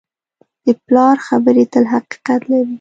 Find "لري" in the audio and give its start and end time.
2.51-2.69